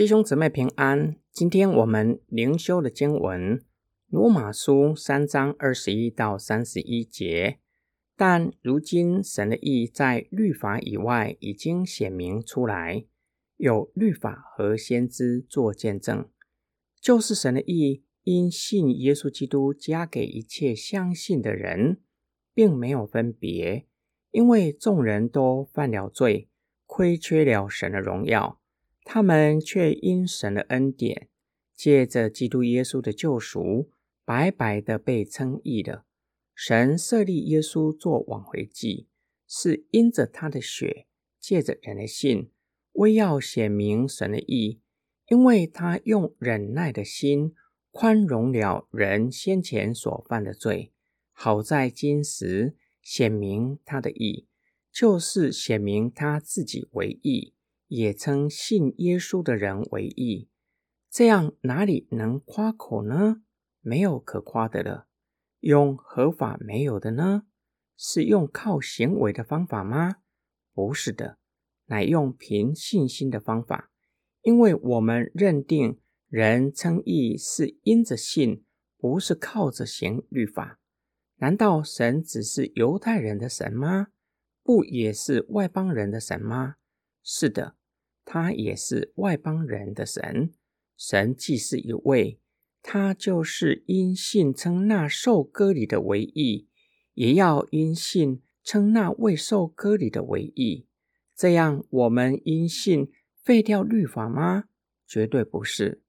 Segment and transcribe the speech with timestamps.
[0.00, 1.14] 弟兄姊妹平安。
[1.30, 3.58] 今天我们灵修的经文
[4.08, 7.58] 《罗马书》三章二十一到三十一节。
[8.16, 13.04] 但如今神的意在律法以外已经显明出来，
[13.58, 16.26] 有律法和先知作见证，
[16.98, 22.00] 就是神的意因信耶稣基督加给一切相信的人，
[22.54, 23.84] 并没有分别，
[24.30, 26.48] 因为众人都犯了罪，
[26.86, 28.59] 亏缺了神的荣耀。
[29.12, 31.28] 他们却因神的恩典，
[31.74, 33.90] 借着基督耶稣的救赎，
[34.24, 36.04] 白白的被称义了。
[36.54, 39.08] 神设立耶稣做挽回祭，
[39.48, 41.08] 是因着他的血，
[41.40, 42.52] 借着人的信，
[42.92, 44.80] 为要显明神的义，
[45.26, 47.52] 因为他用忍耐的心
[47.90, 50.92] 宽容了人先前所犯的罪，
[51.32, 54.46] 好在今时显明他的义，
[54.92, 57.54] 就是显明他自己为义。
[57.90, 60.48] 也称信耶稣的人为义，
[61.10, 63.42] 这样哪里能夸口呢？
[63.80, 65.08] 没有可夸的了。
[65.58, 67.42] 用合法没有的呢？
[67.96, 70.18] 是用靠行为的方法吗？
[70.72, 71.38] 不是的，
[71.86, 73.90] 乃用凭信心的方法。
[74.42, 78.64] 因为我们认定人称义是因着信，
[78.96, 80.78] 不是靠着行律法。
[81.38, 84.06] 难道神只是犹太人的神吗？
[84.62, 86.76] 不也是外邦人的神吗？
[87.24, 87.74] 是的。
[88.32, 90.52] 他也是外邦人的神，
[90.96, 92.38] 神既是一位，
[92.80, 96.68] 他就是因信称那受割礼的为义，
[97.14, 100.86] 也要因信称那未受割礼的为义。
[101.34, 103.10] 这样，我们因信
[103.42, 104.66] 废掉律法吗？
[105.08, 106.00] 绝对不是，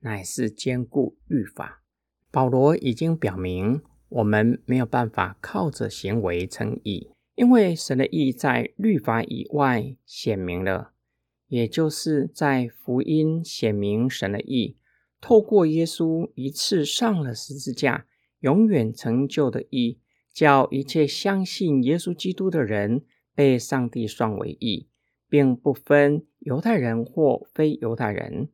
[0.00, 1.82] 乃是兼顾律法。
[2.30, 10.92] 保罗已经表明，我们没有办法靠着行为称义，因为神的义在律法以外显明了。
[11.50, 14.76] 也就是在福音显明神的意，
[15.20, 18.06] 透过耶稣一次上了十字架，
[18.38, 19.98] 永远成就的意，
[20.32, 23.02] 叫一切相信耶稣基督的人
[23.34, 24.86] 被上帝算为义，
[25.28, 28.50] 并不分犹太人或非犹太人，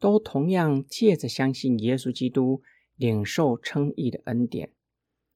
[0.00, 2.62] 都同样借着相信耶稣基督
[2.96, 4.72] 领受称义的恩典，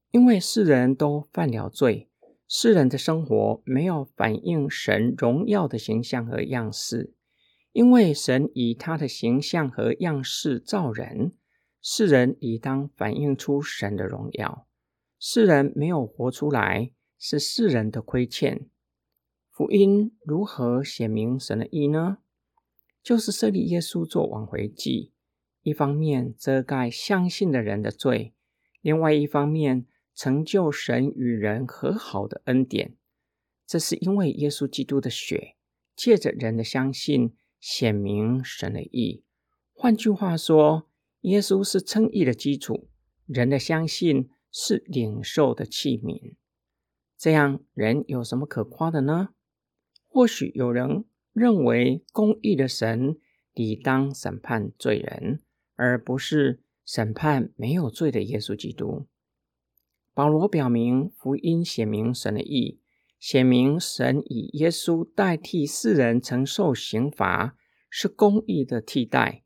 [0.09, 2.09] 因为世人都犯了罪。
[2.55, 7.15] 世人的生活没有反映神荣耀的形象和样式，
[7.71, 11.33] 因为神以他的形象和样式造人，
[11.81, 14.67] 世人理当反映出神的荣耀。
[15.17, 18.69] 世人没有活出来，是世人的亏欠。
[19.49, 22.19] 福音如何显明神的意呢？
[23.01, 25.11] 就是设立耶稣做挽回祭，
[25.63, 28.35] 一方面遮盖相信的人的罪，
[28.81, 29.87] 另外一方面。
[30.15, 32.95] 成就神与人和好的恩典，
[33.65, 35.55] 这是因为耶稣基督的血
[35.95, 39.23] 借着人的相信显明神的义。
[39.73, 40.89] 换句话说，
[41.21, 42.89] 耶稣是称义的基础，
[43.25, 46.35] 人的相信是领受的器皿。
[47.17, 49.29] 这样，人有什么可夸的呢？
[50.07, 53.17] 或许有人认为，公义的神
[53.53, 55.41] 理当审判罪人，
[55.75, 59.07] 而不是审判没有罪的耶稣基督。
[60.15, 62.79] 保罗表明，福音显明神的意，
[63.19, 67.57] 显明神以耶稣代替世人承受刑罚，
[67.89, 69.43] 是公义的替代，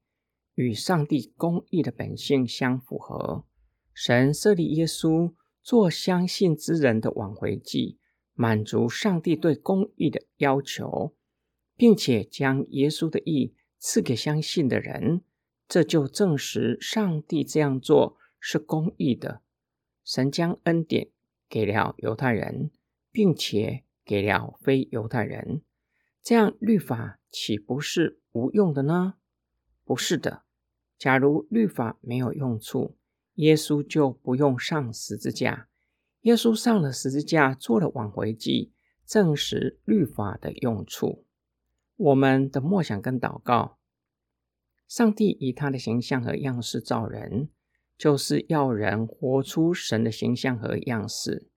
[0.56, 3.46] 与上帝公义的本性相符合。
[3.94, 5.34] 神设立耶稣
[5.64, 7.98] 做相信之人的挽回祭，
[8.34, 11.16] 满足上帝对公义的要求，
[11.78, 15.22] 并且将耶稣的义赐给相信的人，
[15.70, 19.42] 这就证实上帝这样做是公义的。
[20.07, 21.09] 神将恩典
[21.50, 22.72] 给了犹太人，
[23.12, 25.63] 并且给了非犹太人，
[26.23, 29.16] 这样律法岂不是无用的呢？
[29.84, 30.44] 不是的。
[30.97, 32.95] 假如律法没有用处，
[33.34, 35.68] 耶稣就不用上十字架。
[36.22, 38.72] 耶稣上了十字架，做了挽回祭，
[39.06, 41.25] 证实律法的用处。
[41.97, 43.78] 我们的默想跟祷告：
[44.88, 47.50] 上帝以他的形象和样式造人。
[47.98, 51.50] 就是要人活出神的形象和样式。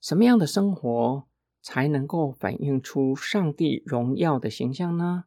[0.00, 1.26] 什么样的生活
[1.60, 5.24] 才能够反映出上帝荣耀的形象呢？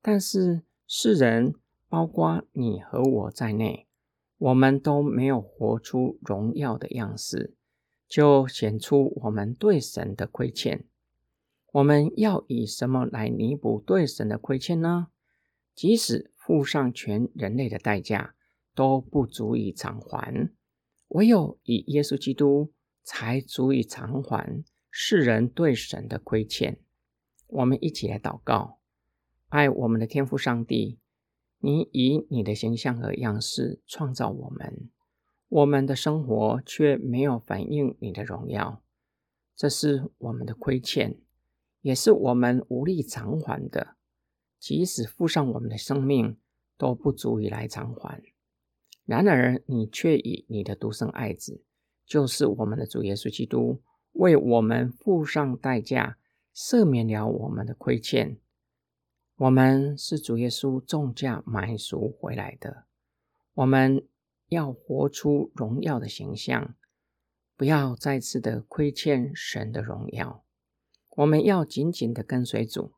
[0.00, 1.54] 但是世人，
[1.88, 3.86] 包括你和我在内，
[4.38, 7.54] 我们都没有活出荣耀的样式，
[8.08, 10.86] 就显出我们对神的亏欠。
[11.72, 15.08] 我们要以什么来弥补对神的亏欠呢？
[15.74, 18.34] 即使付上全人类的代价。
[18.78, 20.52] 都不足以偿还，
[21.08, 22.72] 唯有以耶稣基督
[23.02, 26.78] 才足以偿还世人对神的亏欠。
[27.48, 28.78] 我们一起来祷告：
[29.48, 31.00] 爱我们的天父上帝，
[31.58, 34.88] 你以你的形象和样式创造我们，
[35.48, 38.80] 我们的生活却没有反映你的荣耀，
[39.56, 41.18] 这是我们的亏欠，
[41.80, 43.96] 也是我们无力偿还的。
[44.60, 46.38] 即使付上我们的生命，
[46.76, 48.22] 都不足以来偿还。
[49.08, 51.62] 然而，你却以你的独生爱子，
[52.04, 53.80] 就是我们的主耶稣基督，
[54.12, 56.18] 为我们付上代价，
[56.54, 58.36] 赦免了我们的亏欠。
[59.36, 62.84] 我们是主耶稣重价买赎回来的，
[63.54, 64.06] 我们
[64.48, 66.74] 要活出荣耀的形象，
[67.56, 70.44] 不要再次的亏欠神的荣耀。
[71.16, 72.92] 我们要紧紧的跟随主，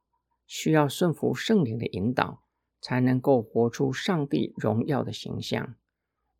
[0.44, 2.42] 需要顺服圣灵的引导，
[2.80, 5.76] 才能够活出上帝荣耀的形象。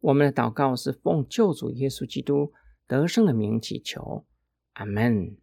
[0.01, 2.53] 我们的祷告是奉救主耶稣基督
[2.87, 4.25] 得胜的名祈求，
[4.73, 5.37] 阿门。